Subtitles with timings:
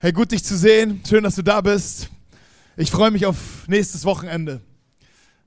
[0.00, 1.00] Hey, gut dich zu sehen.
[1.04, 2.08] Schön, dass du da bist.
[2.76, 4.60] Ich freue mich auf nächstes Wochenende.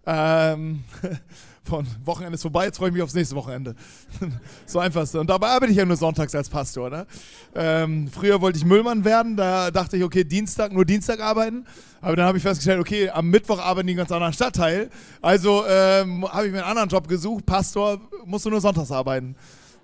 [0.05, 0.83] Ähm,
[1.63, 3.77] von Wochenende ist vorbei, jetzt freue ich mich aufs nächste Wochenende.
[4.65, 5.21] so einfach so.
[5.21, 6.89] Und dabei arbeite ich ja nur sonntags als Pastor.
[6.89, 7.07] Ne?
[7.55, 11.65] Ähm, früher wollte ich Müllmann werden, da dachte ich, okay, Dienstag, nur Dienstag arbeiten.
[12.01, 14.89] Aber dann habe ich festgestellt, okay, am Mittwoch arbeiten die in ganz anderen Stadtteil.
[15.21, 17.45] Also ähm, habe ich mir einen anderen Job gesucht.
[17.45, 19.33] Pastor, musst du nur sonntags arbeiten.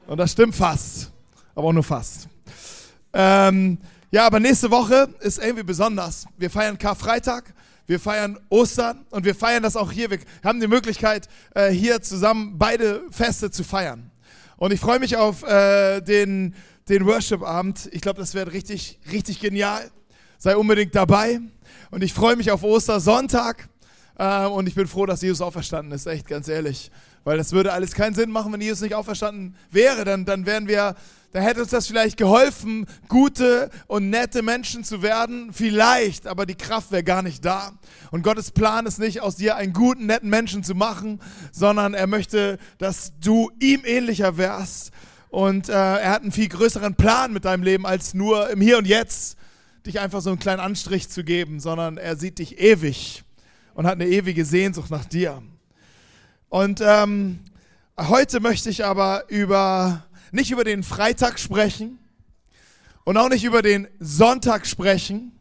[0.08, 1.10] Und das stimmt fast.
[1.56, 2.28] Aber auch nur fast.
[3.14, 3.78] Ähm,
[4.10, 6.26] ja, aber nächste Woche ist irgendwie besonders.
[6.38, 7.54] Wir feiern Karfreitag,
[7.88, 10.10] wir feiern Ostern und wir feiern das auch hier.
[10.10, 14.10] Wir haben die Möglichkeit, äh, hier zusammen beide Feste zu feiern.
[14.56, 16.56] Und ich freue mich auf äh, den,
[16.88, 17.90] den Worship-Abend.
[17.92, 19.92] Ich glaube, das wird richtig, richtig genial.
[20.38, 21.42] Sei unbedingt dabei.
[21.92, 23.68] Und ich freue mich auf Ostersonntag.
[24.18, 26.92] Äh, und ich bin froh, dass Jesus auferstanden ist, echt ganz ehrlich.
[27.26, 30.06] Weil das würde alles keinen Sinn machen, wenn Jesus nicht auferstanden wäre.
[30.06, 30.96] Dann, dann wären wir
[31.34, 35.52] da hätte uns das vielleicht geholfen, gute und nette Menschen zu werden.
[35.52, 37.74] Vielleicht, aber die Kraft wäre gar nicht da.
[38.12, 41.20] Und Gottes Plan ist nicht, aus dir einen guten, netten Menschen zu machen,
[41.52, 44.92] sondern er möchte, dass du ihm ähnlicher wärst.
[45.30, 48.78] Und äh, er hat einen viel größeren Plan mit deinem Leben, als nur im Hier
[48.78, 49.38] und Jetzt
[49.86, 53.24] dich einfach so einen kleinen Anstrich zu geben, sondern er sieht dich ewig
[53.74, 55.42] und hat eine ewige Sehnsucht nach dir.
[56.50, 57.40] Und ähm,
[57.98, 62.00] heute möchte ich aber über nicht über den Freitag sprechen
[63.04, 65.32] und auch nicht über den Sonntag sprechen,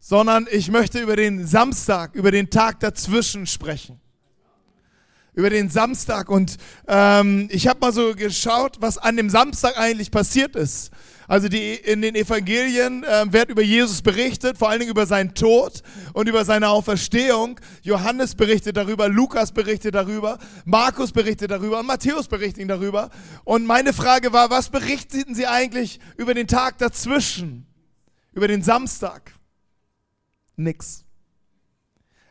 [0.00, 4.00] sondern ich möchte über den Samstag, über den Tag dazwischen sprechen.
[5.34, 6.28] Über den Samstag.
[6.28, 6.56] Und
[6.88, 10.90] ähm, ich habe mal so geschaut, was an dem Samstag eigentlich passiert ist.
[11.30, 15.32] Also die, in den Evangelien äh, wird über Jesus berichtet, vor allen Dingen über seinen
[15.32, 17.60] Tod und über seine Auferstehung.
[17.82, 23.10] Johannes berichtet darüber, Lukas berichtet darüber, Markus berichtet darüber und Matthäus berichtet darüber.
[23.44, 27.64] Und meine Frage war, was berichteten sie eigentlich über den Tag dazwischen?
[28.32, 29.32] Über den Samstag?
[30.56, 31.04] Nix.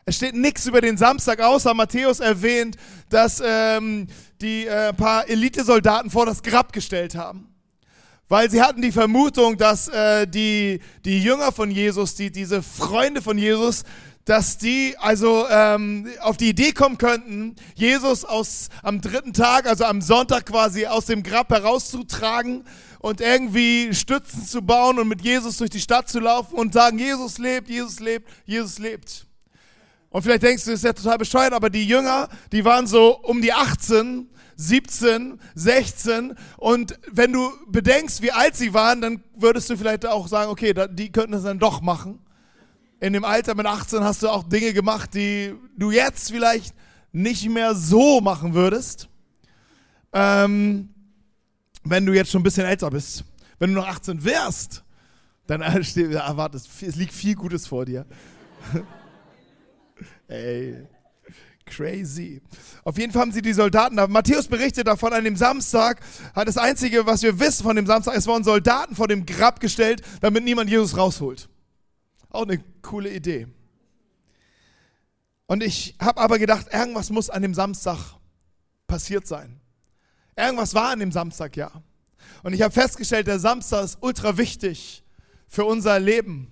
[0.04, 2.76] Es steht nichts über den Samstag, außer Matthäus erwähnt,
[3.08, 4.08] dass ähm,
[4.42, 7.50] die äh, paar Elitesoldaten vor das Grab gestellt haben
[8.30, 13.22] weil sie hatten die Vermutung, dass äh, die, die Jünger von Jesus, die, diese Freunde
[13.22, 13.82] von Jesus,
[14.24, 19.84] dass die also ähm, auf die Idee kommen könnten, Jesus aus, am dritten Tag, also
[19.84, 22.62] am Sonntag quasi aus dem Grab herauszutragen
[23.00, 27.00] und irgendwie Stützen zu bauen und mit Jesus durch die Stadt zu laufen und sagen,
[27.00, 29.26] Jesus lebt, Jesus lebt, Jesus lebt.
[30.08, 33.16] Und vielleicht denkst du, das ist ja total bescheuert, aber die Jünger, die waren so
[33.16, 34.28] um die 18
[34.60, 40.28] 17, 16 und wenn du bedenkst, wie alt sie waren, dann würdest du vielleicht auch
[40.28, 42.18] sagen, okay, die könnten das dann doch machen.
[43.00, 46.74] In dem Alter mit 18 hast du auch Dinge gemacht, die du jetzt vielleicht
[47.12, 49.08] nicht mehr so machen würdest,
[50.12, 50.90] ähm,
[51.82, 53.24] wenn du jetzt schon ein bisschen älter bist.
[53.58, 54.84] Wenn du noch 18 wärst,
[55.46, 58.04] dann erwartest, es liegt viel Gutes vor dir.
[60.28, 60.86] Ey.
[61.70, 62.42] Crazy.
[62.84, 64.06] Auf jeden Fall haben sie die Soldaten da.
[64.06, 66.00] Matthäus berichtet davon an dem Samstag.
[66.34, 69.60] Hat das Einzige, was wir wissen von dem Samstag, es wurden Soldaten vor dem Grab
[69.60, 71.48] gestellt, damit niemand Jesus rausholt.
[72.28, 73.46] Auch eine coole Idee.
[75.46, 77.98] Und ich habe aber gedacht, irgendwas muss an dem Samstag
[78.86, 79.60] passiert sein.
[80.36, 81.70] Irgendwas war an dem Samstag, ja.
[82.42, 85.04] Und ich habe festgestellt, der Samstag ist ultra wichtig
[85.48, 86.50] für unser Leben.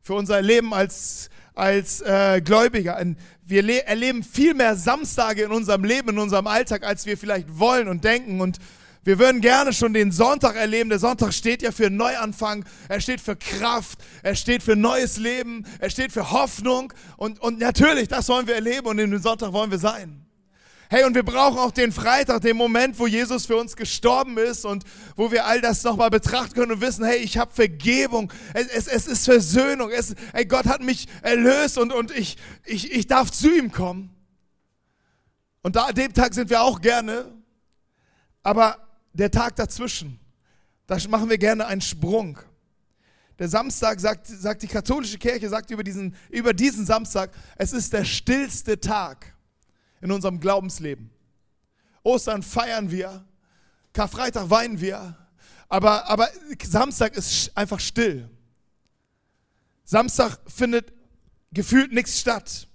[0.00, 1.28] Für unser Leben als
[1.58, 3.04] als äh, Gläubiger.
[3.44, 7.88] Wir erleben viel mehr Samstage in unserem Leben, in unserem Alltag, als wir vielleicht wollen
[7.88, 8.40] und denken.
[8.40, 8.58] Und
[9.04, 10.90] wir würden gerne schon den Sonntag erleben.
[10.90, 15.64] Der Sonntag steht ja für Neuanfang, er steht für Kraft, er steht für neues Leben,
[15.78, 16.92] er steht für Hoffnung.
[17.16, 20.27] Und, und natürlich, das wollen wir erleben und in dem Sonntag wollen wir sein.
[20.90, 24.64] Hey, und wir brauchen auch den Freitag, den Moment, wo Jesus für uns gestorben ist
[24.64, 24.84] und
[25.16, 28.86] wo wir all das nochmal betrachten können und wissen, hey, ich habe Vergebung, es, es,
[28.86, 33.30] es, ist Versöhnung, es, hey, Gott hat mich erlöst und, und ich, ich, ich darf
[33.30, 34.08] zu ihm kommen.
[35.60, 37.34] Und da, an dem Tag sind wir auch gerne,
[38.42, 38.78] aber
[39.12, 40.18] der Tag dazwischen,
[40.86, 42.38] da machen wir gerne einen Sprung.
[43.38, 47.92] Der Samstag sagt, sagt die katholische Kirche, sagt über diesen, über diesen Samstag, es ist
[47.92, 49.34] der stillste Tag
[50.00, 51.10] in unserem Glaubensleben.
[52.02, 53.24] Ostern feiern wir,
[53.92, 55.16] Karfreitag weinen wir,
[55.68, 56.28] aber, aber
[56.62, 58.30] Samstag ist einfach still.
[59.84, 60.92] Samstag findet
[61.52, 62.68] gefühlt nichts statt.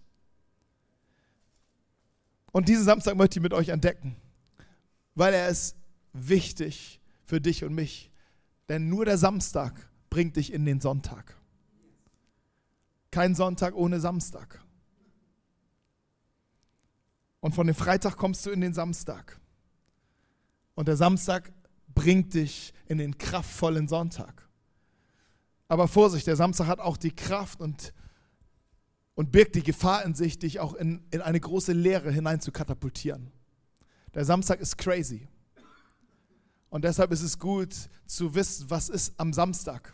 [2.51, 4.15] Und diesen Samstag möchte ich mit euch entdecken,
[5.15, 5.75] weil er ist
[6.13, 8.11] wichtig für dich und mich.
[8.69, 11.35] Denn nur der Samstag bringt dich in den Sonntag.
[13.09, 14.63] Kein Sonntag ohne Samstag.
[17.43, 19.37] Und von dem Freitag kommst du in den Samstag.
[20.75, 21.51] Und der Samstag
[21.93, 24.47] bringt dich in den kraftvollen Sonntag.
[25.67, 27.93] Aber Vorsicht, der Samstag hat auch die Kraft und,
[29.13, 32.53] und birgt die Gefahr in sich, dich auch in, in eine große Leere hinein zu
[32.53, 33.29] katapultieren.
[34.13, 35.27] Der Samstag ist crazy.
[36.69, 37.75] Und deshalb ist es gut
[38.05, 39.93] zu wissen, was ist am Samstag.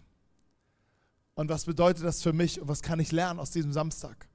[1.33, 4.29] Und was bedeutet das für mich und was kann ich lernen aus diesem Samstag.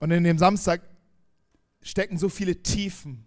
[0.00, 0.82] Und in dem Samstag
[1.82, 3.24] stecken so viele Tiefen.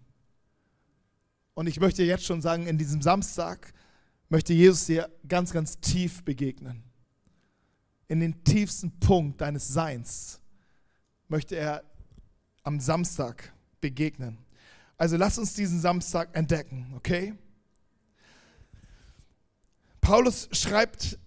[1.54, 3.74] Und ich möchte jetzt schon sagen, in diesem Samstag
[4.30, 6.84] möchte Jesus dir ganz, ganz tief begegnen.
[8.08, 10.40] In den tiefsten Punkt deines Seins
[11.28, 11.84] möchte er
[12.64, 14.38] am Samstag begegnen.
[14.98, 17.34] Also lass uns diesen Samstag entdecken, okay?
[20.02, 21.18] Paulus schreibt,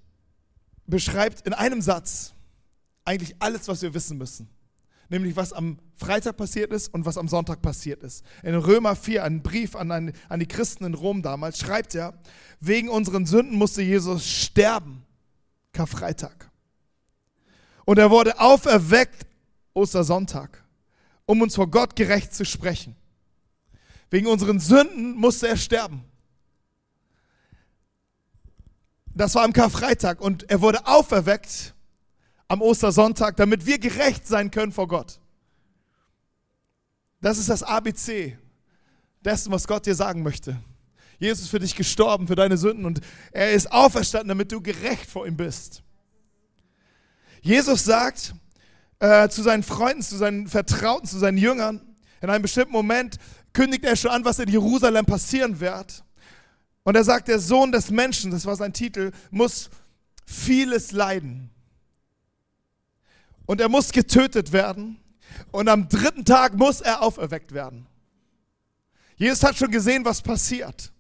[0.87, 2.35] beschreibt in einem Satz
[3.05, 4.49] eigentlich alles, was wir wissen müssen
[5.09, 8.25] nämlich was am Freitag passiert ist und was am Sonntag passiert ist.
[8.43, 12.15] In Römer 4, einen Brief an, ein, an die Christen in Rom damals, schreibt er,
[12.61, 15.05] wegen unseren Sünden musste Jesus sterben,
[15.73, 16.51] Karfreitag.
[17.85, 19.27] Und er wurde auferweckt,
[19.75, 20.63] Ostersonntag,
[21.27, 22.97] um uns vor Gott gerecht zu sprechen.
[24.11, 26.05] Wegen unseren Sünden musste er sterben.
[29.15, 31.75] Das war am Karfreitag und er wurde auferweckt
[32.53, 35.19] am Ostersonntag, damit wir gerecht sein können vor Gott.
[37.23, 38.37] Das ist das ABC
[39.25, 40.59] dessen, was Gott dir sagen möchte.
[41.19, 43.01] Jesus ist für dich gestorben, für deine Sünden und
[43.31, 45.83] er ist auferstanden, damit du gerecht vor ihm bist.
[47.41, 48.35] Jesus sagt
[48.99, 51.81] äh, zu seinen Freunden, zu seinen Vertrauten, zu seinen Jüngern,
[52.21, 53.17] in einem bestimmten Moment
[53.55, 56.05] kündigt er schon an, was in Jerusalem passieren wird.
[56.83, 59.71] Und er sagt, der Sohn des Menschen, das war sein Titel, muss
[60.27, 61.49] vieles leiden.
[63.47, 64.99] Und er muss getötet werden.
[65.51, 67.87] Und am dritten Tag muss er auferweckt werden.
[69.17, 70.93] Jesus hat schon gesehen, was passiert.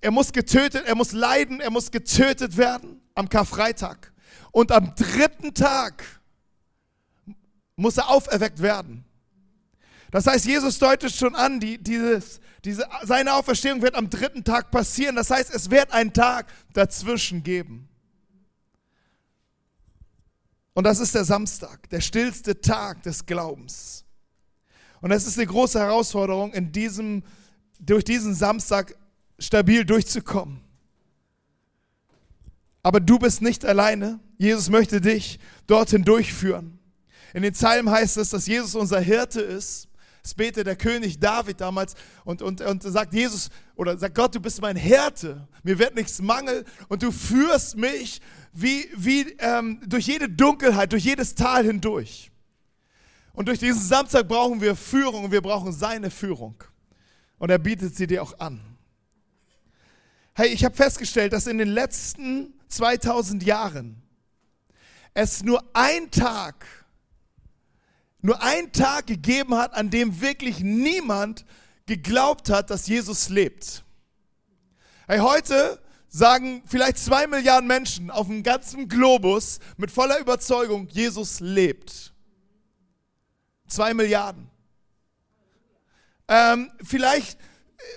[0.00, 4.12] Er muss getötet, er muss leiden, er muss getötet werden am Karfreitag.
[4.50, 6.04] Und am dritten Tag
[7.76, 9.04] muss er auferweckt werden.
[10.10, 14.70] Das heißt, Jesus deutet schon an, die, dieses, diese, seine Auferstehung wird am dritten Tag
[14.70, 15.16] passieren.
[15.16, 17.88] Das heißt, es wird einen Tag dazwischen geben.
[20.74, 24.04] Und das ist der Samstag, der stillste Tag des Glaubens.
[25.00, 27.22] Und es ist eine große Herausforderung, in diesem,
[27.78, 28.96] durch diesen Samstag
[29.38, 30.60] stabil durchzukommen.
[32.82, 34.20] Aber du bist nicht alleine.
[34.38, 36.78] Jesus möchte dich dorthin durchführen.
[37.34, 39.88] In den Psalmen heißt es, dass Jesus unser Hirte ist.
[40.24, 44.40] Es betet der König David damals und, und, und sagt Jesus oder sagt Gott, du
[44.40, 45.48] bist mein Hirte.
[45.64, 48.20] Mir wird nichts mangel und du führst mich
[48.52, 52.30] wie, wie ähm, durch jede Dunkelheit, durch jedes Tal hindurch.
[53.32, 56.62] Und durch diesen Samstag brauchen wir Führung und wir brauchen seine Führung.
[57.38, 58.60] Und er bietet sie dir auch an.
[60.34, 64.02] Hey, ich habe festgestellt, dass in den letzten 2000 Jahren
[65.14, 66.64] es nur ein Tag,
[68.22, 71.44] nur ein Tag gegeben hat, an dem wirklich niemand
[71.86, 73.84] geglaubt hat, dass Jesus lebt.
[75.08, 81.40] Hey, heute sagen vielleicht zwei Milliarden Menschen auf dem ganzen Globus mit voller Überzeugung, Jesus
[81.40, 82.12] lebt.
[83.66, 84.48] Zwei Milliarden.
[86.28, 87.38] Ähm, vielleicht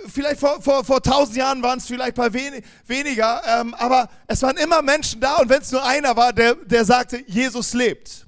[0.07, 4.09] vielleicht vor, vor, vor tausend Jahren waren es vielleicht ein paar wen, weniger, ähm, aber
[4.27, 7.73] es waren immer Menschen da und wenn es nur einer war, der, der sagte, Jesus
[7.73, 8.25] lebt.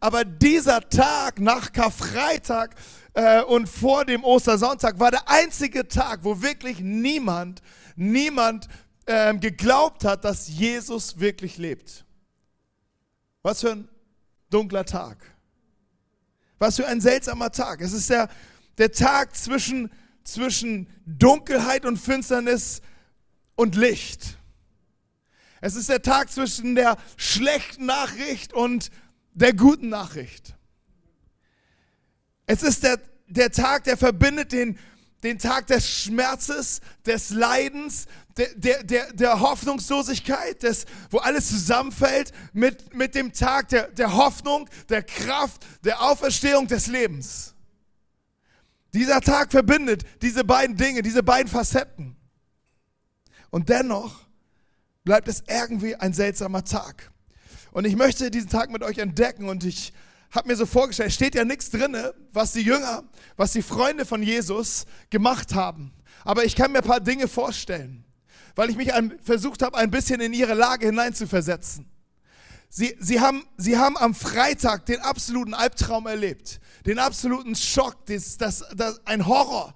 [0.00, 2.74] Aber dieser Tag nach Karfreitag
[3.12, 7.60] äh, und vor dem Ostersonntag war der einzige Tag, wo wirklich niemand,
[7.96, 8.66] niemand
[9.06, 12.06] ähm, geglaubt hat, dass Jesus wirklich lebt.
[13.42, 13.88] Was für ein
[14.48, 15.18] dunkler Tag.
[16.58, 17.82] Was für ein seltsamer Tag.
[17.82, 18.28] Es ist der,
[18.78, 19.90] der Tag zwischen,
[20.24, 22.80] zwischen Dunkelheit und Finsternis
[23.54, 24.38] und Licht.
[25.60, 28.90] Es ist der Tag zwischen der schlechten Nachricht und
[29.32, 30.54] der guten Nachricht.
[32.46, 34.78] Es ist der, der Tag, der verbindet den,
[35.22, 38.06] den Tag des Schmerzes, des Leidens,
[38.36, 44.14] der, der, der, der Hoffnungslosigkeit, des, wo alles zusammenfällt, mit, mit dem Tag der, der
[44.14, 47.54] Hoffnung, der Kraft, der Auferstehung des Lebens.
[48.94, 52.16] Dieser Tag verbindet diese beiden Dinge, diese beiden Facetten.
[53.50, 54.26] Und dennoch
[55.04, 57.09] bleibt es irgendwie ein seltsamer Tag.
[57.72, 59.92] Und ich möchte diesen Tag mit euch entdecken und ich
[60.30, 61.96] habe mir so vorgestellt, steht ja nichts drin,
[62.32, 63.04] was die Jünger,
[63.36, 65.92] was die Freunde von Jesus gemacht haben.
[66.24, 68.04] Aber ich kann mir ein paar Dinge vorstellen,
[68.54, 71.86] weil ich mich versucht habe, ein bisschen in ihre Lage hineinzuversetzen.
[72.68, 78.36] Sie, sie, haben, sie haben am Freitag den absoluten Albtraum erlebt, den absoluten Schock, das,
[78.36, 79.74] das, das, ein Horror,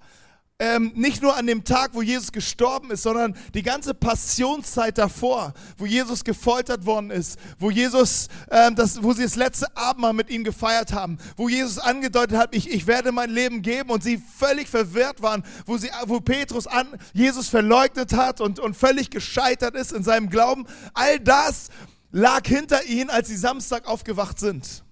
[0.57, 5.53] ähm, nicht nur an dem Tag, wo Jesus gestorben ist, sondern die ganze Passionszeit davor,
[5.77, 10.29] wo Jesus gefoltert worden ist, wo Jesus, ähm, das, wo sie das letzte Abendmahl mit
[10.29, 14.17] ihm gefeiert haben, wo Jesus angedeutet hat, ich, ich werde mein Leben geben und sie
[14.17, 19.75] völlig verwirrt waren, wo, sie, wo Petrus an Jesus verleugnet hat und, und völlig gescheitert
[19.75, 20.65] ist in seinem Glauben.
[20.93, 21.67] All das
[22.13, 24.84] lag hinter ihnen, als sie Samstag aufgewacht sind.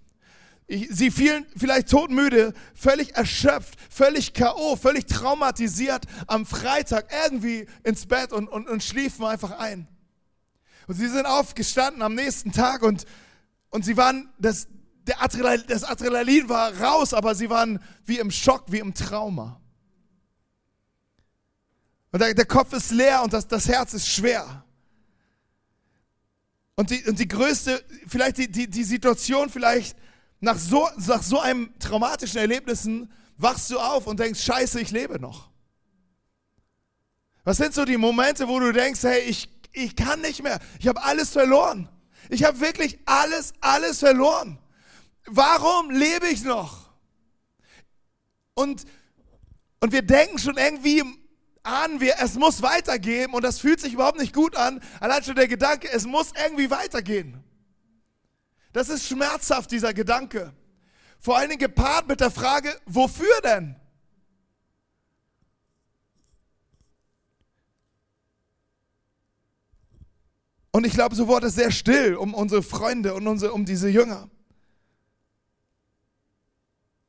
[0.67, 8.31] Sie fielen vielleicht todmüde, völlig erschöpft, völlig K.O., völlig traumatisiert am Freitag irgendwie ins Bett
[8.31, 9.87] und, und, und schliefen einfach ein.
[10.87, 13.05] Und sie sind aufgestanden am nächsten Tag und,
[13.69, 14.67] und sie waren, das,
[15.05, 19.59] der Adrenalin, das Adrenalin war raus, aber sie waren wie im Schock, wie im Trauma.
[22.11, 24.63] Und der, der Kopf ist leer und das, das Herz ist schwer.
[26.75, 29.97] Und die, und die größte, vielleicht die, die, die Situation, vielleicht
[30.43, 35.17] nach so, nach so einem traumatischen Erlebnissen wachst du auf und denkst, scheiße, ich lebe
[35.17, 35.49] noch.
[37.45, 40.89] Was sind so die Momente, wo du denkst, hey, ich, ich kann nicht mehr, ich
[40.89, 41.87] habe alles verloren.
[42.29, 44.59] Ich habe wirklich alles, alles verloren.
[45.27, 46.89] Warum lebe ich noch?
[48.53, 48.83] Und,
[49.79, 51.03] und wir denken schon irgendwie,
[51.63, 54.81] ahnen wir, es muss weitergehen und das fühlt sich überhaupt nicht gut an.
[54.99, 57.41] Allein schon der Gedanke, es muss irgendwie weitergehen.
[58.73, 60.53] Das ist schmerzhaft, dieser Gedanke.
[61.19, 63.75] Vor allen Dingen gepaart mit der Frage, wofür denn?
[70.71, 73.89] Und ich glaube, so wurde es sehr still um unsere Freunde und unsere, um diese
[73.89, 74.27] Jünger.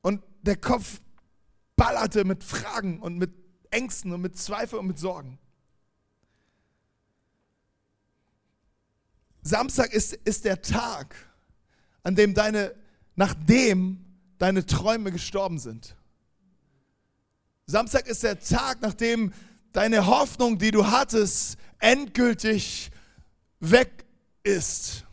[0.02, 1.00] Und der Kopf
[1.74, 3.32] ballerte mit Fragen und mit
[3.70, 5.38] Ängsten und mit Zweifeln und mit Sorgen.
[9.42, 11.16] Samstag ist, ist der Tag,
[12.04, 12.72] an dem deine,
[13.16, 14.04] nachdem
[14.38, 15.96] deine Träume gestorben sind.
[17.66, 19.32] Samstag ist der Tag, nachdem
[19.72, 22.90] deine Hoffnung, die du hattest, endgültig
[23.58, 24.04] weg
[24.42, 25.04] ist,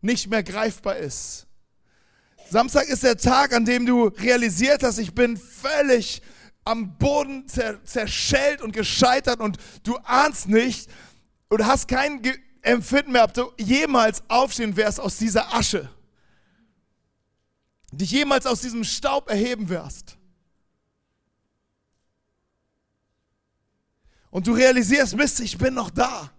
[0.00, 1.46] nicht mehr greifbar ist.
[2.50, 6.22] Samstag ist der Tag, an dem du realisiert hast, ich bin völlig
[6.64, 10.90] am Boden zerschellt und gescheitert und du ahnst nicht
[11.48, 12.20] oder hast kein
[12.62, 15.88] Empfinden mehr, ob du jemals aufstehen wirst aus dieser Asche
[17.96, 20.16] dich jemals aus diesem Staub erheben wirst.
[24.30, 26.30] Und du realisierst, Mist, ich bin noch da.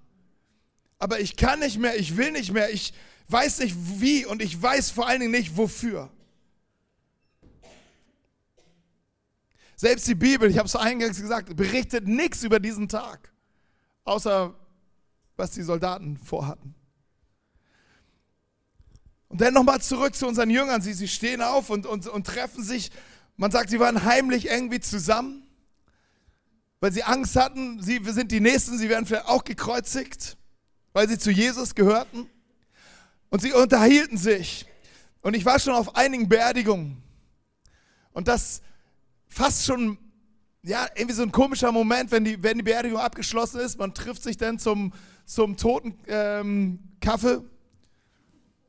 [0.99, 2.93] Aber ich kann nicht mehr, ich will nicht mehr, ich
[3.27, 6.09] weiß nicht wie und ich weiß vor allen Dingen nicht wofür.
[9.75, 13.31] Selbst die Bibel, ich habe es eingangs gesagt, berichtet nichts über diesen Tag,
[14.05, 14.55] außer
[15.35, 16.73] was die Soldaten vorhatten.
[19.29, 20.81] Und dann nochmal zurück zu unseren Jüngern.
[20.81, 22.91] Sie, sie stehen auf und, und, und treffen sich.
[23.35, 25.43] Man sagt, sie waren heimlich irgendwie zusammen,
[26.79, 30.37] weil sie Angst hatten, sie wir sind die Nächsten, sie werden vielleicht auch gekreuzigt,
[30.93, 32.29] weil sie zu Jesus gehörten.
[33.29, 34.65] Und sie unterhielten sich.
[35.21, 37.03] Und ich war schon auf einigen Beerdigungen.
[38.13, 38.61] Und das
[39.27, 39.97] fast schon,
[40.63, 43.77] ja, irgendwie so ein komischer Moment, wenn die, wenn die Beerdigung abgeschlossen ist.
[43.77, 44.93] Man trifft sich dann zum,
[45.25, 47.41] zum toten ähm, Kaffee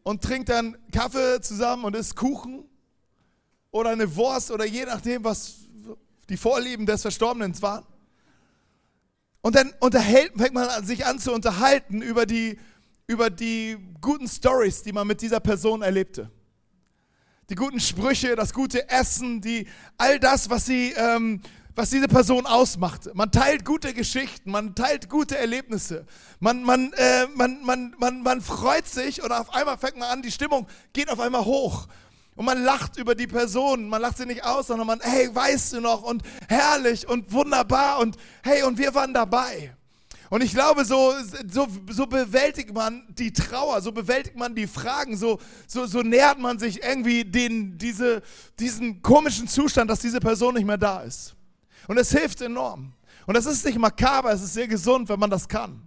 [0.08, 2.64] und trinkt dann Kaffee zusammen und isst Kuchen
[3.70, 5.56] oder eine Wurst oder je nachdem, was
[6.30, 7.84] die Vorlieben des Verstorbenen waren.
[9.42, 12.58] Und dann unterhält, fängt man sich an zu unterhalten über die,
[13.06, 16.30] über die guten Stories, die man mit dieser Person erlebte.
[17.50, 21.42] Die guten Sprüche, das gute Essen, die, all das, was sie ähm,
[21.74, 23.14] was diese Person ausmacht.
[23.14, 26.06] Man teilt gute Geschichten, man teilt gute Erlebnisse.
[26.40, 30.22] Man, man, äh, man, man, man, man freut sich und auf einmal fängt man an,
[30.22, 31.86] die Stimmung geht auf einmal hoch.
[32.34, 35.72] Und man lacht über die Person, man lacht sie nicht aus, sondern man, hey, weißt
[35.72, 39.74] du noch und herrlich und wunderbar und hey, und wir waren dabei.
[40.30, 41.14] Und ich glaube, so,
[41.50, 46.38] so, so bewältigt man die Trauer, so bewältigt man die Fragen, so, so, so nähert
[46.38, 48.22] man sich irgendwie den, diese,
[48.58, 51.34] diesen komischen Zustand, dass diese Person nicht mehr da ist.
[51.88, 52.92] Und es hilft enorm.
[53.26, 55.82] Und das ist nicht makaber, es ist sehr gesund, wenn man das kann.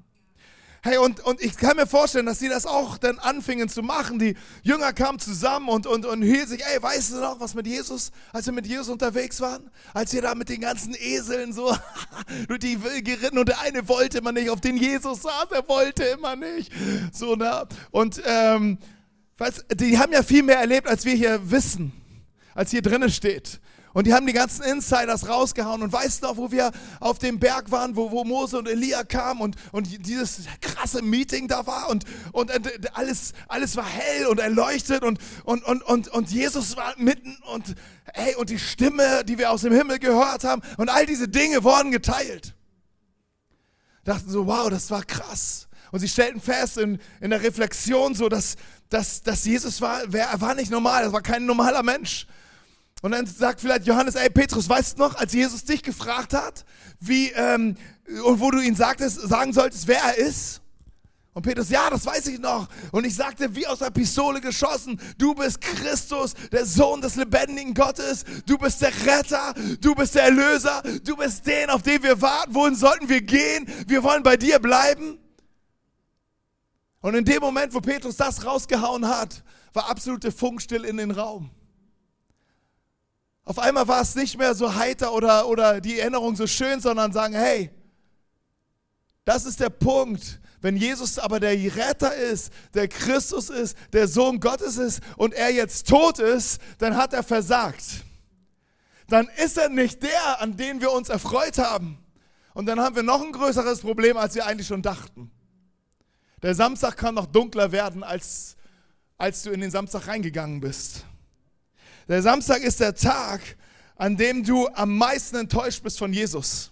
[0.83, 4.17] Hey, und, und ich kann mir vorstellen, dass sie das auch dann anfingen zu machen.
[4.17, 7.67] Die Jünger kamen zusammen und, und, und hielten sich, ey, weißt du noch, was mit
[7.67, 9.69] Jesus, als wir mit Jesus unterwegs waren?
[9.93, 11.75] Als wir da mit den ganzen Eseln so
[12.47, 16.03] durch die geritten und der eine wollte immer nicht, auf den Jesus saß, er wollte
[16.03, 16.71] immer nicht.
[17.13, 17.67] So, ne?
[17.91, 18.79] Und, ähm,
[19.37, 21.93] weißt, die haben ja viel mehr erlebt, als wir hier wissen,
[22.55, 23.59] als hier drinnen steht.
[23.93, 25.81] Und die haben die ganzen Insiders rausgehauen.
[25.81, 29.41] Und weißt noch, wo wir auf dem Berg waren, wo, wo Mose und Elia kamen
[29.41, 32.51] und, und dieses krasse Meeting da war und, und
[32.95, 37.75] alles, alles war hell und erleuchtet und, und, und, und, und Jesus war mitten und,
[38.13, 41.63] hey, und die Stimme, die wir aus dem Himmel gehört haben und all diese Dinge
[41.63, 42.55] wurden geteilt.
[44.03, 45.67] Dachten so, wow, das war krass.
[45.91, 48.55] Und sie stellten fest in, in der Reflexion so, dass,
[48.89, 52.25] dass, dass Jesus war, er war nicht normal, er war kein normaler Mensch.
[53.01, 56.65] Und dann sagt vielleicht Johannes, ey Petrus, weißt du noch, als Jesus dich gefragt hat,
[56.99, 57.75] wie, ähm,
[58.23, 60.61] und wo du ihn sagtest, sagen solltest, wer er ist?
[61.33, 62.67] Und Petrus, ja, das weiß ich noch.
[62.91, 67.73] Und ich sagte, wie aus der Pistole geschossen, du bist Christus, der Sohn des lebendigen
[67.73, 68.25] Gottes.
[68.45, 72.53] Du bist der Retter, du bist der Erlöser, du bist den, auf den wir warten.
[72.53, 73.65] Wohin sollten wir gehen?
[73.87, 75.19] Wir wollen bei dir bleiben.
[76.99, 81.49] Und in dem Moment, wo Petrus das rausgehauen hat, war absolute Funkstill in den Raum.
[83.51, 87.11] Auf einmal war es nicht mehr so heiter oder, oder die Erinnerung so schön, sondern
[87.11, 87.69] sagen, hey,
[89.25, 90.39] das ist der Punkt.
[90.61, 95.51] Wenn Jesus aber der Retter ist, der Christus ist, der Sohn Gottes ist und er
[95.51, 98.05] jetzt tot ist, dann hat er versagt.
[99.09, 101.97] Dann ist er nicht der, an den wir uns erfreut haben.
[102.53, 105.29] Und dann haben wir noch ein größeres Problem, als wir eigentlich schon dachten.
[106.41, 108.55] Der Samstag kann noch dunkler werden, als,
[109.17, 111.03] als du in den Samstag reingegangen bist.
[112.11, 113.39] Der Samstag ist der Tag,
[113.95, 116.69] an dem du am meisten enttäuscht bist von Jesus.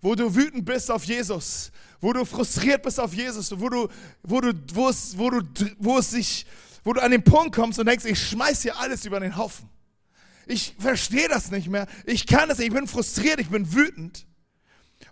[0.00, 1.70] Wo du wütend bist auf Jesus.
[2.00, 3.52] Wo du frustriert bist auf Jesus.
[3.60, 3.86] Wo du,
[4.24, 5.40] wo du, wo es, wo du,
[5.78, 6.46] wo es sich,
[6.82, 9.68] wo du an den Punkt kommst und denkst, ich schmeiß hier alles über den Haufen.
[10.46, 11.86] Ich verstehe das nicht mehr.
[12.04, 12.70] Ich kann es nicht.
[12.70, 13.38] Ich bin frustriert.
[13.38, 14.26] Ich bin wütend.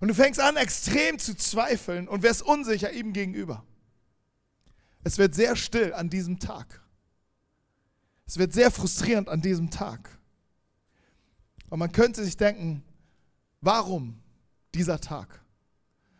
[0.00, 3.64] Und du fängst an, extrem zu zweifeln und wirst unsicher ihm gegenüber.
[5.04, 6.80] Es wird sehr still an diesem Tag.
[8.28, 10.10] Es wird sehr frustrierend an diesem Tag.
[11.70, 12.84] Und man könnte sich denken,
[13.62, 14.20] warum
[14.74, 15.40] dieser Tag?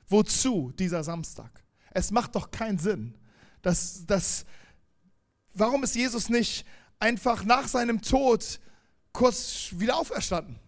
[0.09, 1.63] Wozu dieser Samstag?
[1.91, 3.15] Es macht doch keinen Sinn.
[3.61, 4.47] Dass, dass,
[5.53, 6.65] warum ist Jesus nicht
[6.99, 8.59] einfach nach seinem Tod
[9.13, 10.59] kurz wieder auferstanden?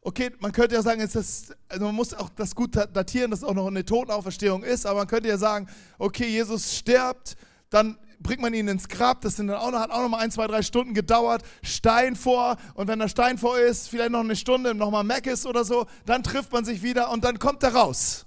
[0.00, 3.44] Okay, man könnte ja sagen, das, also man muss auch das gut datieren, dass es
[3.44, 5.68] auch noch eine Totenauferstehung ist, aber man könnte ja sagen,
[5.98, 7.36] okay, Jesus stirbt,
[7.70, 10.18] dann bringt man ihn ins Grab, das sind dann auch noch, hat auch noch mal
[10.18, 14.20] ein, zwei, drei Stunden gedauert, Stein vor und wenn der Stein vor ist, vielleicht noch
[14.20, 17.62] eine Stunde, nochmal Mac ist oder so, dann trifft man sich wieder und dann kommt
[17.62, 18.26] er raus.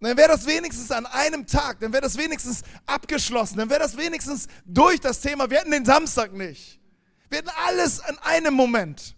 [0.00, 3.96] Dann wäre das wenigstens an einem Tag, dann wäre das wenigstens abgeschlossen, dann wäre das
[3.96, 5.48] wenigstens durch das Thema.
[5.48, 6.80] Wir hätten den Samstag nicht.
[7.28, 9.14] Wir hätten alles an einem Moment.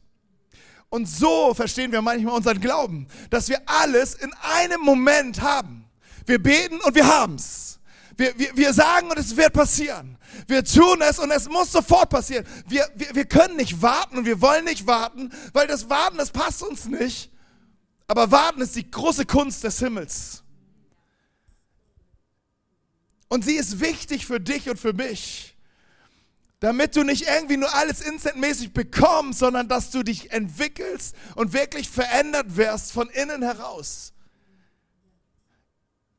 [0.90, 5.86] Und so verstehen wir manchmal unseren Glauben, dass wir alles in einem Moment haben.
[6.26, 7.78] Wir beten und wir haben es.
[8.16, 10.18] Wir, wir, wir sagen und es wird passieren.
[10.46, 12.46] Wir tun es und es muss sofort passieren.
[12.68, 16.30] Wir, wir, wir können nicht warten und wir wollen nicht warten, weil das Warten, das
[16.30, 17.30] passt uns nicht.
[18.06, 20.42] Aber Warten ist die große Kunst des Himmels.
[23.28, 25.56] Und sie ist wichtig für dich und für mich.
[26.60, 31.88] Damit du nicht irgendwie nur alles instantmäßig bekommst, sondern dass du dich entwickelst und wirklich
[31.88, 34.11] verändert wirst von innen heraus.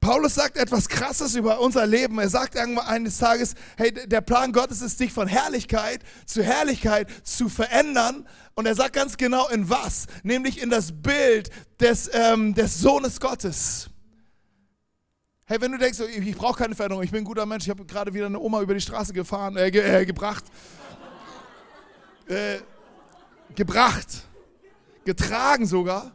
[0.03, 2.19] Paulus sagt etwas Krasses über unser Leben.
[2.19, 7.07] Er sagt irgendwann eines Tages, hey, der Plan Gottes ist, dich von Herrlichkeit zu Herrlichkeit
[7.23, 8.27] zu verändern.
[8.53, 13.21] Und er sagt ganz genau in was, nämlich in das Bild des, ähm, des Sohnes
[13.21, 13.89] Gottes.
[15.45, 17.85] Hey, wenn du denkst, ich, brauche keine Veränderung, ich bin ein guter Mensch, ich habe
[17.85, 20.43] gerade wieder eine Oma über die Straße gefahren, äh, ge, äh, gebracht,
[22.27, 22.57] äh,
[23.55, 24.23] gebracht,
[25.05, 26.11] getragen sogar.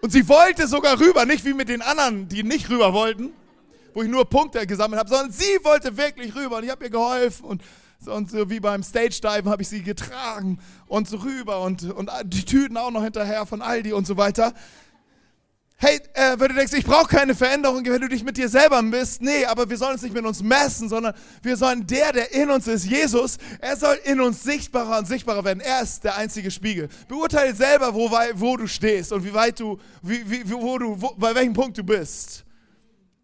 [0.00, 3.32] Und sie wollte sogar rüber, nicht wie mit den anderen, die nicht rüber wollten,
[3.94, 6.90] wo ich nur Punkte gesammelt habe, sondern sie wollte wirklich rüber und ich habe ihr
[6.90, 7.62] geholfen und,
[8.06, 12.10] und so wie beim Stage Dive habe ich sie getragen und so rüber und, und
[12.24, 14.52] die Tüten auch noch hinterher von Aldi und so weiter.
[15.78, 18.80] Hey, äh, wenn du denkst, ich brauche keine Veränderung, wenn du dich mit dir selber
[18.80, 21.12] misst, nee, aber wir sollen uns nicht mit uns messen, sondern
[21.42, 25.44] wir sollen der, der in uns ist, Jesus, er soll in uns sichtbarer und sichtbarer
[25.44, 25.60] werden.
[25.60, 26.88] Er ist der einzige Spiegel.
[27.08, 31.14] Beurteile selber, wo, wo du stehst und wie weit du, wie, wie, wo du, wo,
[31.18, 32.46] bei welchem Punkt du bist.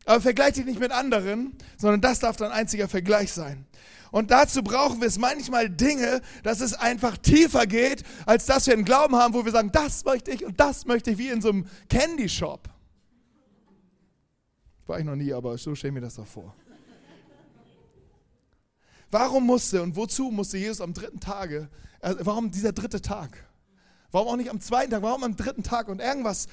[0.05, 3.65] Aber vergleich dich nicht mit anderen, sondern das darf dein einziger Vergleich sein.
[4.13, 8.75] Und dazu brauchen wir es manchmal Dinge, dass es einfach tiefer geht, als dass wir
[8.75, 11.41] einen Glauben haben, wo wir sagen, das möchte ich und das möchte ich, wie in
[11.41, 12.69] so einem Candy Shop.
[14.87, 16.55] War ich noch nie, aber so stelle ich mir das doch vor.
[19.11, 21.71] Warum musste und wozu musste Jesus am dritten Tage,
[22.01, 23.49] äh, warum dieser dritte Tag?
[24.11, 25.89] Warum auch nicht am zweiten Tag, warum am dritten Tag?
[25.89, 26.49] Und irgendwas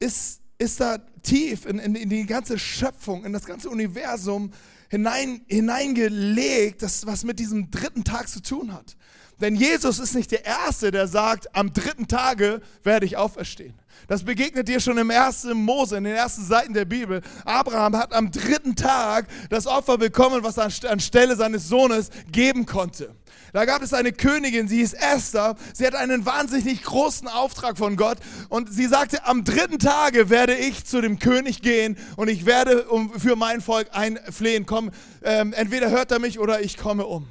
[0.00, 4.52] ist ist da tief in, in, in die ganze Schöpfung, in das ganze Universum
[4.92, 8.96] hinein, hineingelegt, das was mit diesem dritten Tag zu tun hat.
[9.42, 13.74] Denn Jesus ist nicht der Erste, der sagt, am dritten Tage werde ich auferstehen.
[14.06, 17.22] Das begegnet dir schon im ersten Mose, in den ersten Seiten der Bibel.
[17.44, 23.16] Abraham hat am dritten Tag das Opfer bekommen, was er anstelle seines Sohnes geben konnte.
[23.52, 25.56] Da gab es eine Königin, sie hieß Esther.
[25.74, 30.54] Sie hatte einen wahnsinnig großen Auftrag von Gott und sie sagte, am dritten Tage werde
[30.54, 32.86] ich zu dem König gehen und ich werde
[33.18, 34.66] für mein Volk einflehen.
[34.66, 34.92] Komm,
[35.24, 37.26] ähm, entweder hört er mich oder ich komme um.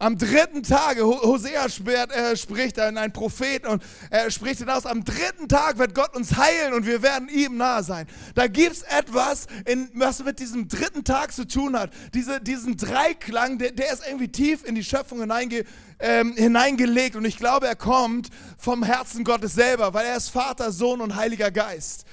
[0.00, 5.78] Am dritten Tage, Hosea äh, spricht ein Prophet und er spricht hinaus, am dritten Tag
[5.78, 8.06] wird Gott uns heilen und wir werden ihm nahe sein.
[8.36, 11.90] Da gibt es etwas, in, was mit diesem dritten Tag zu tun hat.
[12.14, 15.64] Diese, diesen Dreiklang, der, der ist irgendwie tief in die Schöpfung hineinge,
[15.98, 20.70] ähm, hineingelegt und ich glaube, er kommt vom Herzen Gottes selber, weil er ist Vater,
[20.70, 22.04] Sohn und Heiliger Geist.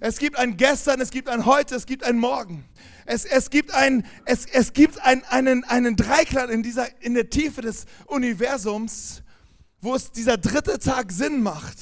[0.00, 2.64] Es gibt ein Gestern, es gibt ein Heute, es gibt ein Morgen.
[3.06, 7.28] Es, es gibt, ein, es, es gibt ein, einen, einen Dreiklang in, dieser, in der
[7.28, 9.22] Tiefe des Universums,
[9.80, 11.78] wo es dieser dritte Tag Sinn macht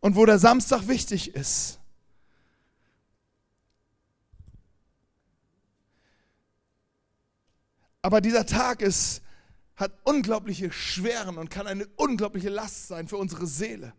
[0.00, 1.78] und wo der Samstag wichtig ist.
[8.00, 9.22] Aber dieser Tag ist,
[9.76, 13.92] hat unglaubliche Schweren und kann eine unglaubliche Last sein für unsere Seele.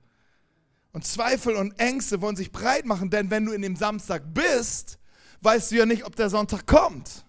[0.92, 5.00] Und Zweifel und Ängste wollen sich breit machen, denn wenn du in dem Samstag bist,
[5.44, 7.26] weißt du ja nicht, ob der Sonntag kommt.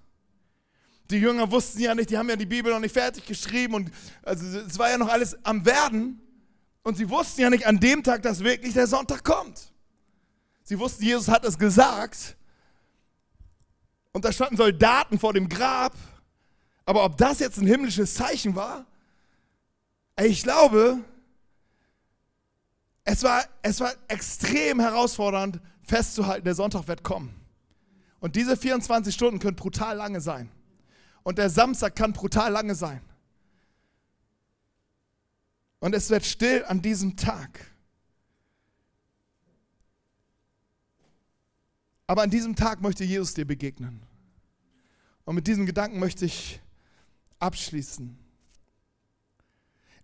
[1.10, 3.90] Die Jünger wussten ja nicht, die haben ja die Bibel noch nicht fertig geschrieben und
[4.22, 6.20] also es war ja noch alles am Werden.
[6.82, 9.72] Und sie wussten ja nicht an dem Tag, dass wirklich der Sonntag kommt.
[10.62, 12.36] Sie wussten, Jesus hat es gesagt.
[14.12, 15.94] Und da standen Soldaten vor dem Grab.
[16.86, 18.86] Aber ob das jetzt ein himmlisches Zeichen war,
[20.22, 21.00] ich glaube,
[23.04, 27.43] es war, es war extrem herausfordernd festzuhalten, der Sonntag wird kommen.
[28.24, 30.48] Und diese 24 Stunden können brutal lange sein.
[31.24, 33.02] Und der Samstag kann brutal lange sein.
[35.78, 37.70] Und es wird still an diesem Tag.
[42.06, 44.00] Aber an diesem Tag möchte Jesus dir begegnen.
[45.26, 46.62] Und mit diesem Gedanken möchte ich
[47.40, 48.16] abschließen.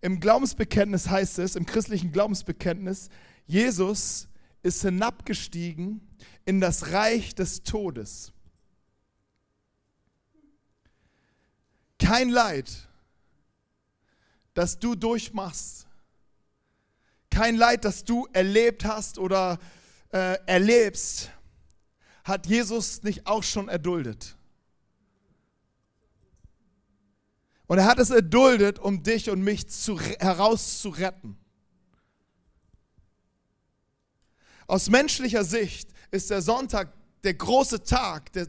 [0.01, 3.09] Im Glaubensbekenntnis heißt es, im christlichen Glaubensbekenntnis,
[3.47, 4.27] Jesus
[4.63, 6.01] ist hinabgestiegen
[6.45, 8.31] in das Reich des Todes.
[11.99, 12.89] Kein Leid,
[14.53, 15.87] das du durchmachst,
[17.29, 19.57] kein Leid, das du erlebt hast oder
[20.11, 21.31] äh, erlebst,
[22.23, 24.35] hat Jesus nicht auch schon erduldet.
[27.67, 31.37] Und er hat es erduldet, um dich und mich zu, herauszuretten.
[34.71, 36.93] Aus menschlicher Sicht ist der Sonntag
[37.25, 38.47] der große Tag, der,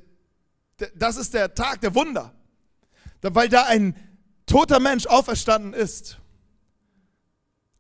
[0.78, 2.32] der, das ist der Tag der Wunder,
[3.22, 3.96] weil da ein
[4.46, 6.20] toter Mensch auferstanden ist.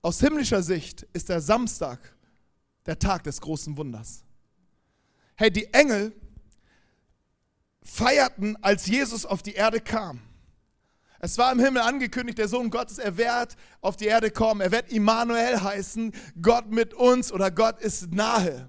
[0.00, 2.16] Aus himmlischer Sicht ist der Samstag
[2.84, 4.24] der Tag des großen Wunders.
[5.36, 6.12] Hey, die Engel
[7.84, 10.20] feierten, als Jesus auf die Erde kam.
[11.24, 14.60] Es war im Himmel angekündigt, der Sohn Gottes, er wird auf die Erde kommen.
[14.60, 18.68] Er wird Immanuel heißen, Gott mit uns oder Gott ist nahe.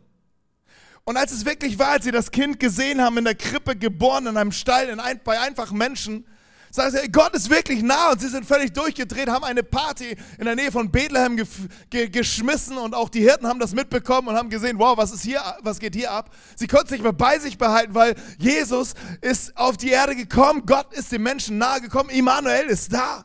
[1.04, 4.28] Und als es wirklich war, als sie das Kind gesehen haben, in der Krippe geboren,
[4.28, 6.28] in einem Stall, in ein, bei einfachen Menschen,
[6.76, 10.46] Sagen sie, Gott ist wirklich nah und sie sind völlig durchgedreht, haben eine Party in
[10.46, 11.46] der Nähe von Bethlehem ge
[11.92, 15.22] ge geschmissen und auch die Hirten haben das mitbekommen und haben gesehen, wow, was ist
[15.22, 16.34] hier, was geht hier ab?
[16.56, 20.64] Sie konnten es nicht mehr bei sich behalten, weil Jesus ist auf die Erde gekommen,
[20.66, 23.24] Gott ist dem Menschen nahe gekommen, Immanuel ist da.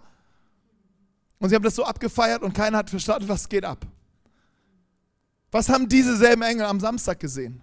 [1.39, 3.87] Und sie haben das so abgefeiert und keiner hat verstanden, was geht ab.
[5.51, 7.63] Was haben diese selben Engel am Samstag gesehen?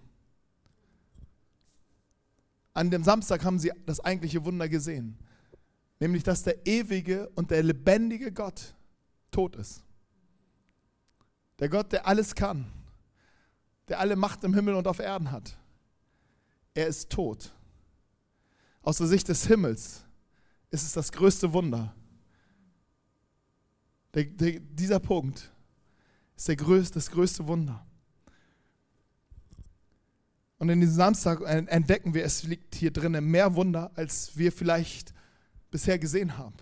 [2.74, 5.20] An dem Samstag haben sie das eigentliche Wunder gesehen.
[6.00, 8.76] Nämlich, dass der ewige und der lebendige Gott
[9.32, 9.84] tot ist.
[11.60, 12.66] Der Gott, der alles kann,
[13.88, 15.58] der alle Macht im Himmel und auf Erden hat.
[16.74, 17.54] Er ist tot.
[18.82, 20.04] Aus der Sicht des Himmels
[20.70, 21.96] ist es das größte Wunder.
[24.14, 25.52] Der, der, dieser Punkt
[26.36, 27.86] ist der größte, das größte Wunder.
[30.58, 35.15] Und in diesem Samstag entdecken wir, es liegt hier drinnen mehr Wunder, als wir vielleicht
[35.72, 36.56] bisher gesehen haben.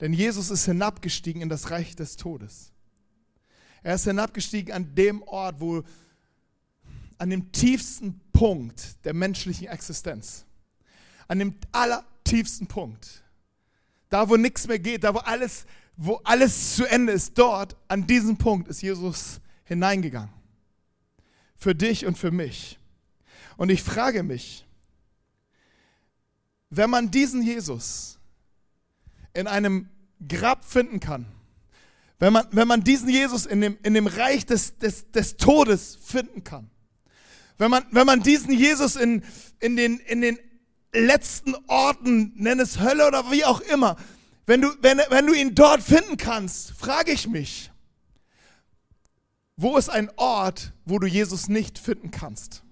[0.00, 2.72] Denn Jesus ist hinabgestiegen in das Reich des Todes.
[3.82, 5.82] Er ist hinabgestiegen an dem Ort, wo
[7.18, 10.44] an dem tiefsten Punkt der menschlichen Existenz,
[11.28, 13.22] an dem allertiefsten Punkt,
[14.08, 18.06] da wo nichts mehr geht, da wo alles, wo alles zu Ende ist, dort, an
[18.06, 20.32] diesem Punkt ist Jesus hineingegangen.
[21.56, 22.78] für dich und für mich.
[23.56, 24.66] Und ich frage mich,
[26.76, 28.18] wenn man diesen Jesus
[29.32, 29.88] in einem
[30.26, 31.26] Grab finden kann,
[32.18, 35.98] wenn man, wenn man diesen Jesus in dem, in dem Reich des, des, des Todes
[36.02, 36.70] finden kann,
[37.58, 39.22] wenn man, wenn man diesen Jesus in,
[39.60, 40.38] in, den, in den
[40.92, 43.96] letzten Orten, nenn es Hölle oder wie auch immer,
[44.46, 47.70] wenn du, wenn, wenn du ihn dort finden kannst, frage ich mich,
[49.56, 52.62] wo ist ein Ort, wo du Jesus nicht finden kannst?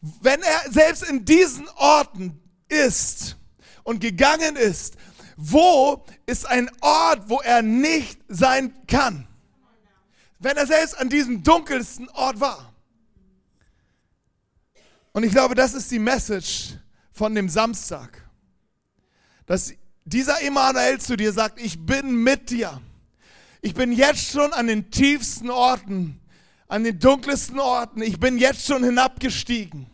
[0.00, 2.40] Wenn er selbst in diesen Orten
[2.72, 3.36] ist
[3.84, 4.96] und gegangen ist,
[5.36, 9.26] wo ist ein Ort, wo er nicht sein kann?
[10.38, 12.72] Wenn er selbst an diesem dunkelsten Ort war.
[15.12, 16.76] Und ich glaube, das ist die Message
[17.12, 18.28] von dem Samstag.
[19.46, 22.80] Dass dieser Emanuel zu dir sagt, ich bin mit dir.
[23.60, 26.20] Ich bin jetzt schon an den tiefsten Orten,
[26.66, 28.02] an den dunkelsten Orten.
[28.02, 29.86] Ich bin jetzt schon hinabgestiegen.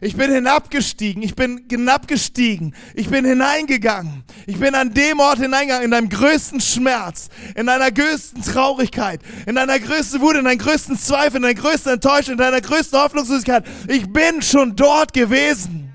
[0.00, 4.24] Ich bin hinabgestiegen, ich bin hinabgestiegen, ich bin hineingegangen.
[4.46, 9.54] Ich bin an dem Ort hineingegangen, in deinem größten Schmerz, in deiner größten Traurigkeit, in
[9.54, 13.64] deiner größten Wut, in deinem größten Zweifel, in deiner größten Enttäuschung, in deiner größten Hoffnungslosigkeit.
[13.88, 15.94] Ich bin schon dort gewesen.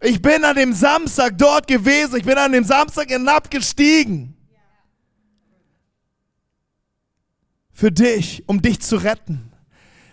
[0.00, 2.16] Ich bin an dem Samstag dort gewesen.
[2.16, 4.34] Ich bin an dem Samstag hinabgestiegen.
[7.72, 9.53] Für dich, um dich zu retten.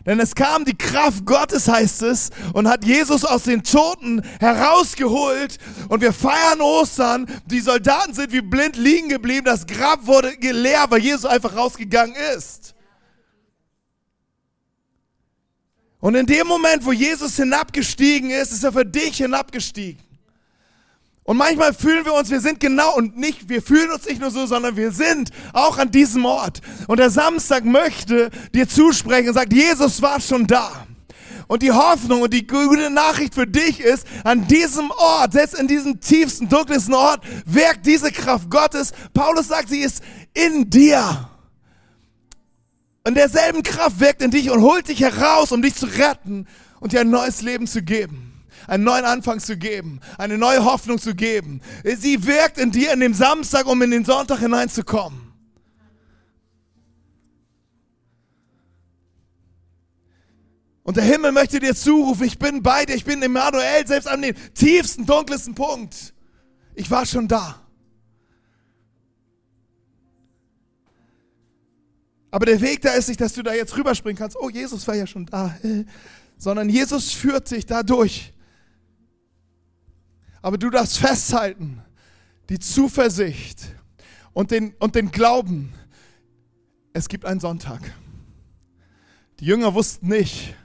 [0.06, 5.58] Denn es kam die Kraft Gottes, heißt es, und hat Jesus aus den Toten herausgeholt.
[5.90, 7.28] Und wir feiern Ostern.
[7.46, 9.46] Die Soldaten sind wie blind liegen geblieben.
[9.46, 12.74] Das Grab wurde leer, weil Jesus einfach rausgegangen ist.
[16.00, 20.11] Und in dem Moment, wo Jesus hinabgestiegen ist, ist er für dich hinabgestiegen.
[21.24, 24.32] Und manchmal fühlen wir uns, wir sind genau und nicht, wir fühlen uns nicht nur
[24.32, 26.62] so, sondern wir sind auch an diesem Ort.
[26.88, 30.88] Und der Samstag möchte dir zusprechen und sagt, Jesus war schon da.
[31.48, 35.68] Und die Hoffnung und die gute Nachricht für dich ist, an diesem Ort, selbst in
[35.68, 38.92] diesem tiefsten, dunkelsten Ort, wirkt diese Kraft Gottes.
[39.14, 40.02] Paulus sagt, sie ist
[40.34, 41.30] in dir.
[43.04, 46.48] Und derselben Kraft wirkt in dich und holt dich heraus, um dich zu retten
[46.80, 48.31] und dir ein neues Leben zu geben
[48.68, 51.62] einen neuen Anfang zu geben, eine neue Hoffnung zu geben.
[51.84, 55.32] Sie wirkt in dir in dem Samstag, um in den Sonntag hineinzukommen.
[60.84, 64.22] Und der Himmel möchte dir zurufen, ich bin bei dir, ich bin Emmanuel, selbst an
[64.22, 66.14] dem tiefsten, dunkelsten Punkt.
[66.74, 67.62] Ich war schon da.
[72.32, 74.96] Aber der Weg da ist nicht, dass du da jetzt rüberspringen kannst, oh, Jesus war
[74.96, 75.56] ja schon da,
[76.38, 78.34] sondern Jesus führt dich da durch.
[80.42, 81.82] Aber du darfst festhalten,
[82.50, 83.76] die Zuversicht
[84.34, 85.74] und den, und den Glauben,
[86.94, 87.82] es gibt einen Sonntag.
[89.40, 90.56] Die Jünger wussten nicht,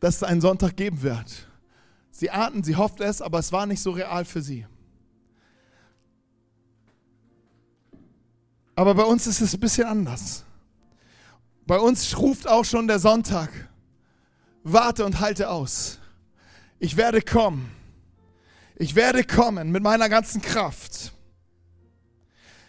[0.00, 1.48] dass es einen Sonntag geben wird.
[2.10, 4.66] Sie ahnten, sie hofften es, aber es war nicht so real für sie.
[8.74, 10.44] Aber bei uns ist es ein bisschen anders.
[11.66, 13.50] Bei uns ruft auch schon der Sonntag.
[14.64, 15.98] Warte und halte aus.
[16.78, 17.70] Ich werde kommen.
[18.76, 21.12] Ich werde kommen mit meiner ganzen Kraft.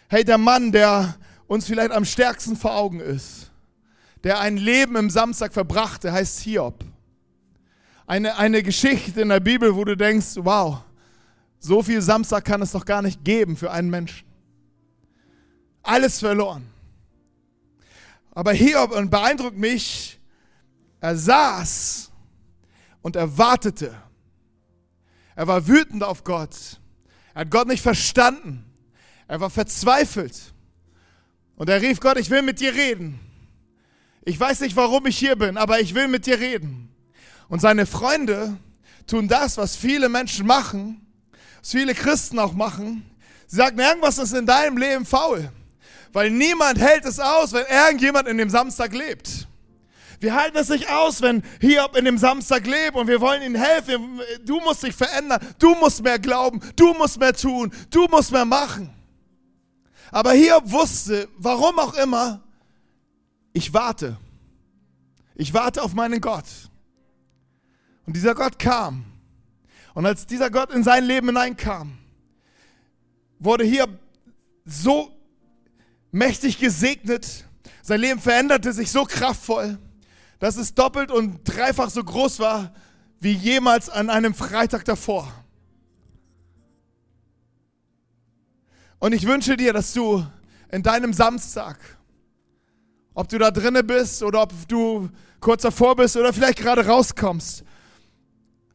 [0.08, 3.50] Hey, der Mann, der uns vielleicht am stärksten vor Augen ist,
[4.22, 6.84] der ein Leben im Samstag verbrachte, heißt Hiob.
[8.06, 10.82] Eine, eine Geschichte in der Bibel, wo du denkst, wow,
[11.58, 14.26] so viel Samstag kann es doch gar nicht geben für einen Menschen.
[15.82, 16.66] Alles verloren.
[18.32, 20.20] Aber Hiob und beeindruckt mich,
[21.00, 22.10] er saß
[23.02, 23.94] und er wartete
[25.36, 26.80] er war wütend auf Gott.
[27.34, 28.64] Er hat Gott nicht verstanden.
[29.26, 30.54] Er war verzweifelt.
[31.56, 33.20] Und er rief Gott, ich will mit dir reden.
[34.24, 36.88] Ich weiß nicht, warum ich hier bin, aber ich will mit dir reden.
[37.48, 38.56] Und seine Freunde
[39.06, 41.06] tun das, was viele Menschen machen,
[41.60, 43.08] was viele Christen auch machen.
[43.46, 45.50] Sie sagen, irgendwas ist in deinem Leben faul.
[46.12, 49.46] Weil niemand hält es aus, wenn irgendjemand in dem Samstag lebt.
[50.20, 53.54] Wir halten es nicht aus, wenn Hiob in dem Samstag lebt und wir wollen ihm
[53.54, 54.20] helfen.
[54.44, 55.40] Du musst dich verändern.
[55.58, 56.60] Du musst mehr glauben.
[56.76, 57.72] Du musst mehr tun.
[57.90, 58.90] Du musst mehr machen.
[60.10, 62.42] Aber Hiob wusste, warum auch immer,
[63.52, 64.16] ich warte.
[65.34, 66.44] Ich warte auf meinen Gott.
[68.06, 69.04] Und dieser Gott kam.
[69.94, 71.98] Und als dieser Gott in sein Leben hineinkam,
[73.38, 73.90] wurde Hiob
[74.64, 75.10] so
[76.10, 77.44] mächtig gesegnet.
[77.82, 79.78] Sein Leben veränderte sich so kraftvoll
[80.44, 82.74] dass es doppelt und dreifach so groß war
[83.18, 85.32] wie jemals an einem Freitag davor.
[88.98, 90.22] Und ich wünsche dir, dass du
[90.70, 91.78] in deinem Samstag,
[93.14, 95.08] ob du da drinne bist oder ob du
[95.40, 97.64] kurz davor bist oder vielleicht gerade rauskommst.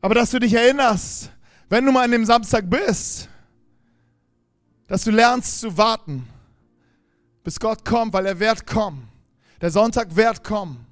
[0.01, 1.29] Aber dass du dich erinnerst,
[1.69, 3.29] wenn du mal an dem Samstag bist,
[4.87, 6.27] dass du lernst zu warten,
[7.43, 9.07] bis Gott kommt, weil er wird kommen.
[9.61, 10.87] Der Sonntag wird kommen.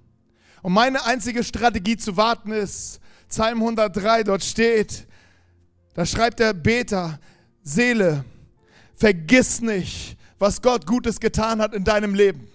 [0.62, 5.06] Und meine einzige Strategie zu warten ist, Psalm 103, dort steht,
[5.94, 7.20] da schreibt der Beter,
[7.64, 8.24] Seele,
[8.96, 12.48] vergiss nicht, was Gott Gutes getan hat in deinem Leben.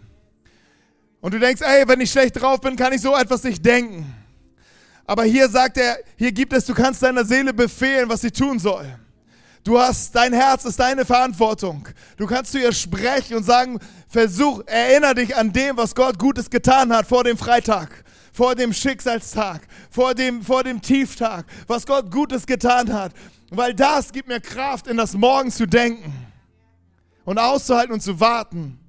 [1.20, 4.12] Und du denkst, ey, wenn ich schlecht drauf bin, kann ich so etwas nicht denken.
[5.04, 8.58] Aber hier sagt er, hier gibt es, du kannst deiner Seele befehlen, was sie tun
[8.58, 8.86] soll.
[9.64, 11.88] Du hast, dein Herz ist deine Verantwortung.
[12.16, 16.50] Du kannst zu ihr sprechen und sagen, versuch, erinnere dich an dem, was Gott Gutes
[16.50, 22.10] getan hat vor dem Freitag, vor dem Schicksalstag, vor dem, vor dem Tieftag, was Gott
[22.10, 23.12] Gutes getan hat.
[23.50, 26.12] Weil das gibt mir Kraft, in das Morgen zu denken
[27.24, 28.80] und auszuhalten und zu warten.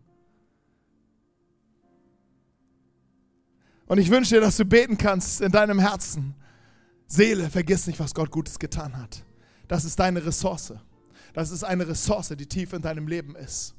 [3.86, 6.34] Und ich wünsche dir, dass du beten kannst in deinem Herzen.
[7.06, 9.24] Seele, vergiss nicht, was Gott Gutes getan hat.
[9.67, 10.73] Das ist deine Ressource.
[11.34, 13.73] Das ist eine Ressource, die tief in deinem Leben ist.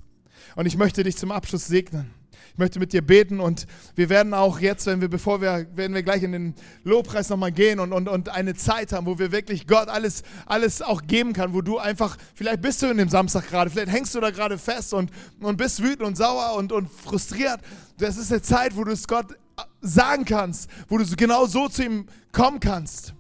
[0.57, 2.11] Und ich möchte dich zum Abschluss segnen.
[2.53, 3.67] Ich möchte mit dir beten und
[3.97, 7.51] wir werden auch jetzt, wenn wir, bevor wir, werden wir gleich in den Lobpreis nochmal
[7.51, 11.33] gehen und, und, und eine Zeit haben, wo wir wirklich Gott alles, alles auch geben
[11.33, 14.31] kann, wo du einfach, vielleicht bist du in dem Samstag gerade, vielleicht hängst du da
[14.31, 17.61] gerade fest und, und bist wütend und sauer und, und frustriert.
[17.99, 19.27] Das ist eine Zeit, wo du es Gott
[19.81, 23.15] sagen kannst, wo du genau so zu ihm kommen kannst.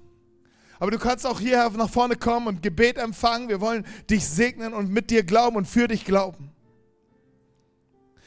[0.79, 3.49] Aber du kannst auch hier nach vorne kommen und Gebet empfangen.
[3.49, 6.51] Wir wollen dich segnen und mit dir glauben und für dich glauben.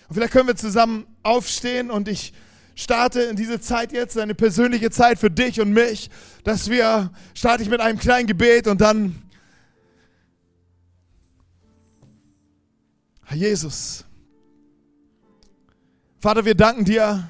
[0.08, 2.34] Und vielleicht können wir zusammen aufstehen und ich
[2.76, 6.10] starte in diese Zeit jetzt, eine persönliche Zeit für dich und mich,
[6.44, 9.22] dass wir, starte ich mit einem kleinen Gebet und dann,
[13.26, 14.06] Herr Jesus,
[16.20, 17.30] Vater, wir danken dir,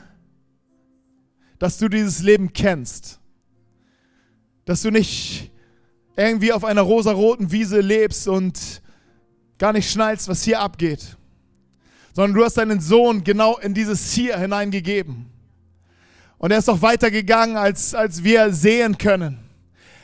[1.60, 3.20] dass du dieses Leben kennst.
[4.68, 5.50] Dass du nicht
[6.18, 8.82] irgendwie auf einer rosaroten Wiese lebst und
[9.58, 11.16] gar nicht schnallst, was hier abgeht,
[12.14, 15.28] sondern du hast deinen Sohn genau in dieses Hier hineingegeben.
[16.38, 19.40] Und er ist auch weitergegangen, als, als wir sehen können.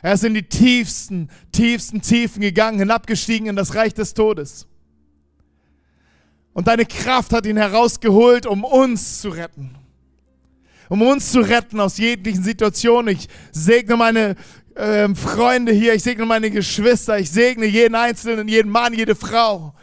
[0.02, 4.65] Er ist in die tiefsten, tiefsten Tiefen gegangen, hinabgestiegen in das Reich des Todes.
[6.54, 9.76] Und deine Kraft hat ihn herausgeholt, um uns zu retten
[10.93, 13.15] um uns zu retten aus jeglichen Situationen.
[13.15, 14.36] Ich segne meine
[14.75, 19.73] äh, Freunde hier, ich segne meine Geschwister, ich segne jeden Einzelnen, jeden Mann, jede Frau.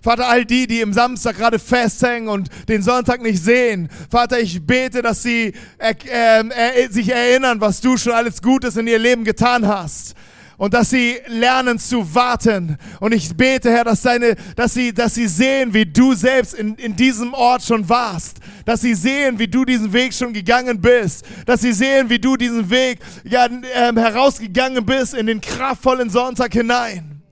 [0.00, 3.88] Vater, all die, die im Samstag gerade festhängen und den Sonntag nicht sehen.
[4.12, 8.86] Vater, ich bete, dass sie äh, äh, sich erinnern, was du schon alles Gutes in
[8.86, 10.14] ihr Leben getan hast
[10.60, 12.76] und dass sie lernen zu warten.
[13.00, 16.74] Und ich bete, Herr, dass, deine, dass, sie, dass sie sehen, wie du selbst in,
[16.74, 18.40] in diesem Ort schon warst.
[18.66, 21.24] Dass sie sehen, wie du diesen Weg schon gegangen bist.
[21.46, 26.52] Dass sie sehen, wie du diesen Weg ja, ähm, herausgegangen bist in den kraftvollen Sonntag
[26.52, 27.22] hinein.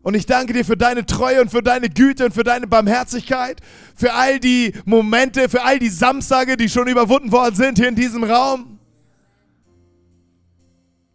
[0.00, 3.60] Und ich danke dir für deine Treue und für deine Güte und für deine Barmherzigkeit,
[3.94, 7.94] für all die Momente, für all die Samstage, die schon überwunden worden sind hier in
[7.94, 8.77] diesem Raum.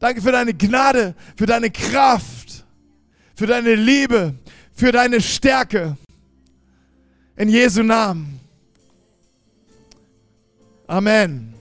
[0.03, 2.65] Danke für deine Gnade, für deine Kraft,
[3.35, 4.35] für deine Liebe,
[4.73, 5.95] für deine Stärke.
[7.37, 8.37] In Jesu Namen.
[10.87, 11.52] Amen.